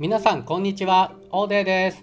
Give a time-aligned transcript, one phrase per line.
[0.00, 2.02] 皆さんこんにちは、オーデーです。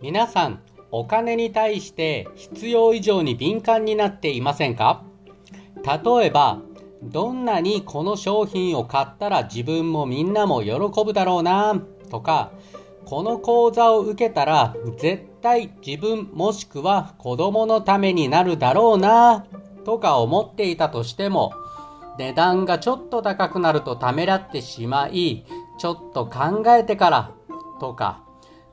[0.00, 0.60] 皆さん、
[0.92, 5.02] お金に対して必要以上に敏感になっていませんか？
[5.84, 6.60] 例えば、
[7.02, 10.70] どんなにこの商品を買ったら自分もみんなも喜
[11.04, 12.52] ぶだろうなとか、
[13.04, 19.44] この講座を受けたら絶対自分もしくは子供のためになるだろうな
[19.84, 21.52] とか思っていたとしても、
[22.16, 25.44] 値段がちょっと高くなるとためらってしまい、
[25.78, 27.30] ちょっと考えてから
[27.80, 28.22] とか、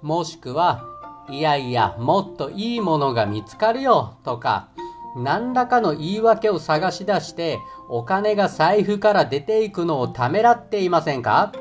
[0.01, 0.83] もしくは、
[1.29, 4.69] いやいや、もっといいものが見つかるよとか、
[5.15, 7.59] 何らかの言い訳を探し出して、
[7.89, 11.53] お金が財布から出ていくのをためらっていませんか？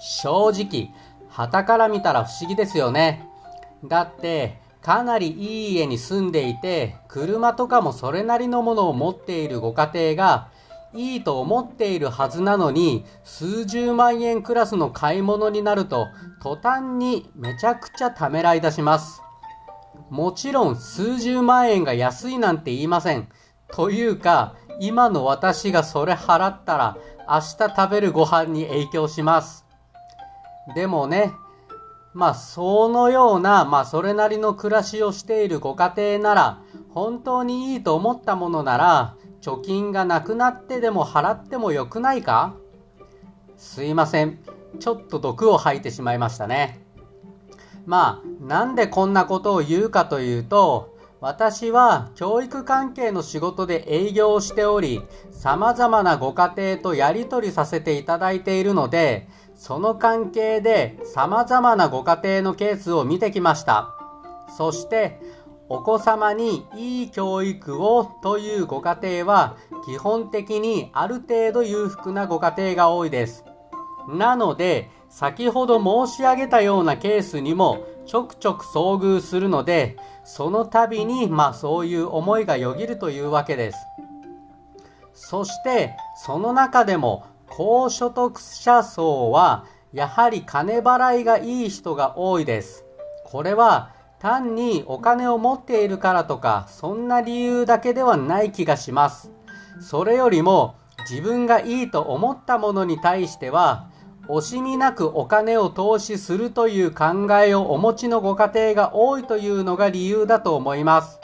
[0.00, 0.90] 正直、
[1.28, 3.28] 旗から見たら不思議ですよね。
[3.84, 10.48] だって、かなりいい家に住んでいて、車とかもそれなりのものを持っているご家庭が、
[10.96, 16.08] いいと思っているはずなのに、数十万円クラスの買い物になると、
[16.42, 19.22] 途端にめちゃくちゃためらい出します。
[20.10, 23.28] もちろん数十万円が安いなんて言いません。
[23.72, 26.96] というか、今の私がそれ払ったら、
[27.28, 29.66] 明日食べるご飯に影響します。
[30.74, 31.32] でもね、
[32.14, 36.58] まあそのような、まあそれなりの暮らしをしているご家庭なら、
[36.94, 42.54] 本当にいいと思ったものなら、貯金がなくなってでも払ってもよくないか？
[43.56, 44.38] すいません。
[44.80, 46.82] ちょっと毒を吐いてしまいましたね。
[47.86, 63.94] まあ、なんでこんなことを言うかというと、私は教育関係の仕事で営業をしており、様々なご家庭とやり取りさせていただいているので、その関係で様々なご家庭のケースを見てきました。
[64.54, 65.20] そして、
[65.68, 73.44] お子様にいい教育をというご家庭は基本的にある程度裕福なご家庭が多いです。
[74.08, 83.78] なので、先ほど申し上げたようなケースにもちょくちょく遭遇するので、その度にまあそういう思いがよぎるというわけです。
[85.14, 92.84] そして、その中でも高所得者層はやはり金払いがいい人が多いです。
[93.24, 99.30] これは単にお金を持っているからとか、そんな理由だけではない気がします。
[99.80, 100.76] それよりも、
[101.08, 103.88] 自分がいいと思ったものに対しては、
[104.28, 111.20] 惜しみなくお金を投資するという考えをお持ちのご家庭が多いというのが理由だと思います。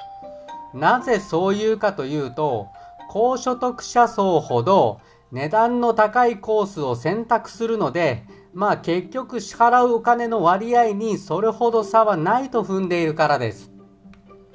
[0.73, 2.69] なぜそういうかというと、
[3.09, 5.01] 高所得者層ほど
[5.33, 13.71] 値段の高いコースを選択するので、まあ結局支払うお金の割合にそれほど差はないと踏んでいるからです。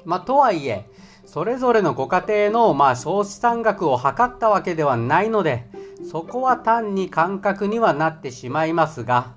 [0.06, 0.90] まあとはいえ、
[1.26, 5.68] それぞれのご家庭のまあ総資産額を測ったわけではないので、
[6.10, 9.34] そこは単に感覚にはなってしまいますが、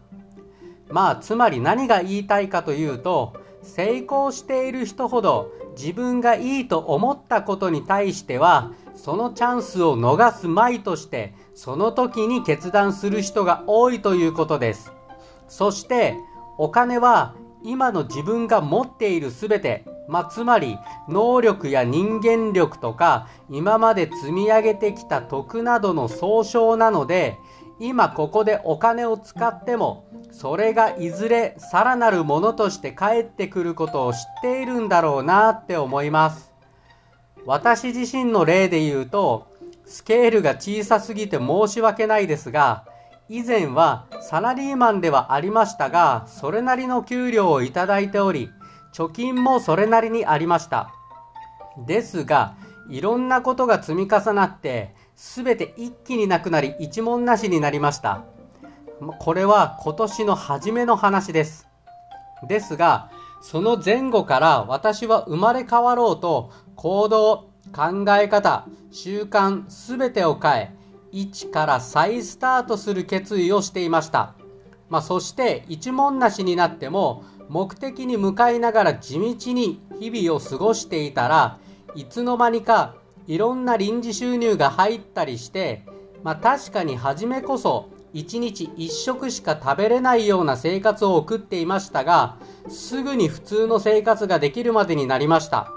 [0.89, 3.33] まあつまり何が言いたいかというと、
[3.63, 8.73] 成功している人ほど自分がいいと思ったことに対しては、
[9.03, 14.93] そのチャンスを逃すまいとして、その時に決断する人が多いということです。
[15.49, 16.17] そして、
[16.59, 20.77] お金は今の自分が持っているすべて、まあ、つまり
[21.09, 27.39] 能力や人間力とか今まで積み上げてきた徳などの総称なので、
[27.79, 36.50] 今ここでお金を使っても、それがいずれさらなるものとして返ってくることを知っているんだろうなって思います。
[37.47, 39.49] 私自身の例で言うと、
[39.85, 42.85] スケールが小さすぎて申し訳ないですが、
[43.29, 48.51] 以前はサラリーマンではありましたが、それなりの給料をいただいており、
[48.93, 50.93] 貯金もそれなりにありました。
[51.87, 52.55] ですが、
[52.89, 58.25] いろんなことが積み重なって、すべて一気になくなり一文なしになりました。
[59.19, 61.69] これは今年の初めの話です。
[62.49, 70.75] ですが、その前後から私は生まれ変わろうと行動、考え方、習慣すべてを変え、
[71.13, 74.35] 一から再スタートする決意をしていました。
[74.89, 81.59] まあ、そして一文なしになっても目的に向かいながら地道に日々を過ごしていたら
[81.95, 82.95] いつの間にか
[83.27, 85.85] いろんな臨時収入が入ったりして、
[86.25, 92.37] まあ、確かに初めこそ一日一食しか食べれないような生活を送っていましたが
[92.69, 95.73] すぐに普通の生活ができるまでになりました。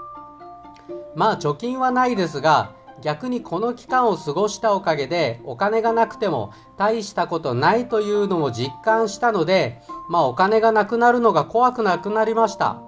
[1.14, 2.72] まあ貯金はないですが
[3.02, 12.82] 逆にこの期間を過ごしたおかげでお金がなくても大したことないというのを実感したのでまあお金がなくなるのが怖くなくなりました。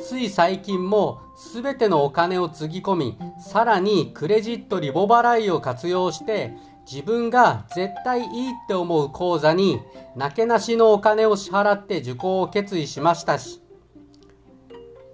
[0.00, 1.20] つい最近も
[1.52, 6.56] 全てのお金をつぎ込みさらにクレジットリボ払いを活用して
[6.90, 9.80] 自分が絶対いいって思う講座に
[10.16, 13.62] なけなしのお金を支払って受講を決意しましたし、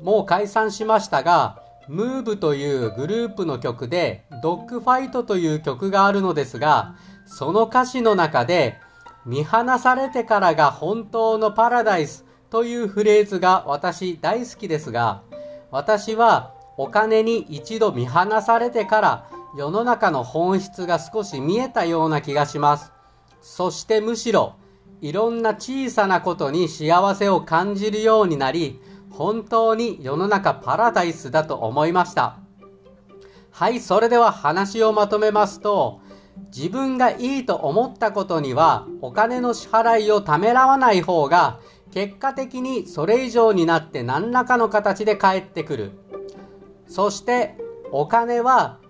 [0.00, 6.96] もう解散しましたが、ムーブというグループの曲でドッグファイトという曲があるのですが、
[7.26, 8.78] その歌詞の中で
[9.26, 15.23] 見放されてからが本当のパラダイスというフレーズが私大好きですが、
[15.70, 22.92] 私はお金に一度見放されてから世の中の本質が少し見えたような気がします。
[23.40, 24.56] そしてむしろ
[25.00, 28.80] いろんな小さなことに幸せを感じるようになり、
[29.10, 32.36] 本当に世の中パラダイスだと思いました。
[33.50, 36.00] はい、それでは話をまとめますと、
[36.54, 41.60] 自分がいいと思ったことにはお金の支払いをためらわない方が
[41.92, 45.92] 結果的にそれ以上になって何らかの形で返ってくる。
[46.86, 47.56] そして
[47.90, 48.80] お金は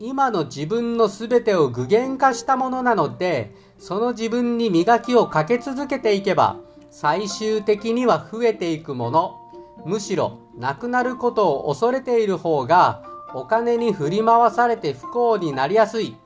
[0.00, 6.56] 今の自分の全てを具現化したものなので、その自分に磨きをかけ続けていけば、
[6.90, 9.40] 最終的には増えていくもの、
[9.84, 13.02] むしろなくなることを恐れている方が、
[13.34, 16.16] お金に振り回されて不幸になりやすい。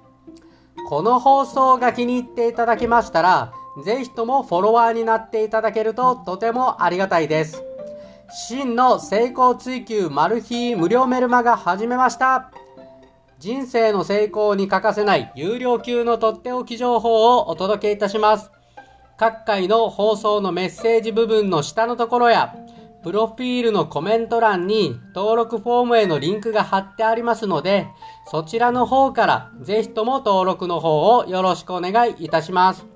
[0.88, 3.53] この放送が気に入っていただけましたら、
[3.85, 7.62] ぜひともフォロワーになっていただけるととてもありがたいです。
[8.31, 12.50] 真の成功追求マル秘無料メルマガ始めました。
[13.38, 18.50] 人生の成功に欠かせない有料級のとっておき情報をお届けいたします。
[19.17, 22.56] 各回の放送のメッセージ部分の下のところや、
[23.05, 27.87] プロフィールのコメント欄に登録フォームへのリンクが貼ってありますので、
[28.26, 32.87] そちらの方からぜひとも登録の方をよろしくお願いいたします。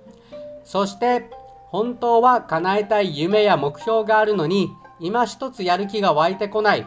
[0.64, 1.30] そして、
[1.66, 6.86] 本当は叶えたい夢や目標があるのに、今一つやる気が湧いてこない。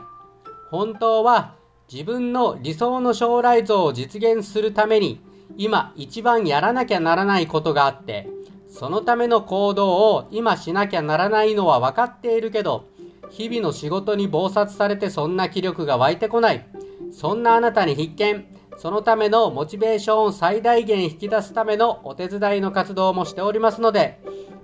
[0.69, 1.55] 本当は
[1.91, 5.21] 自分の理想の将来像を実現するために、
[5.57, 8.27] 今一番やらなきゃならないことがあって、
[8.69, 12.85] そのための行動を今しなきゃならないのは分かっているけど、
[13.29, 16.65] 日々の仕事に忙殺されてそんな気力が湧いてこない。
[17.11, 18.45] そんなあなたに必見。
[18.77, 24.19] そのためのモチベーションを最大限引き出すためのお手伝いの活動もしておりますので、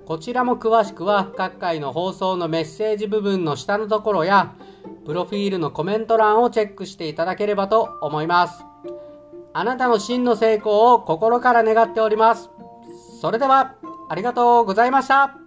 [0.05, 4.53] こちらも詳しくは各回の放送のメッセージ部分の下のところや、
[5.05, 8.63] プロフィールのコメント欄をチェックしていただければと思います。
[9.53, 12.49] あなたの真の成功を心から願っております。
[13.19, 13.75] それでは、
[14.09, 15.40] ありがとうございました。